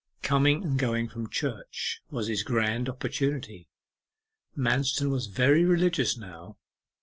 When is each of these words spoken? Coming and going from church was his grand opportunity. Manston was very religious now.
Coming 0.23 0.63
and 0.63 0.79
going 0.79 1.09
from 1.09 1.29
church 1.29 2.01
was 2.09 2.27
his 2.27 2.41
grand 2.41 2.89
opportunity. 2.89 3.69
Manston 4.57 5.11
was 5.11 5.27
very 5.27 5.63
religious 5.63 6.17
now. 6.17 6.57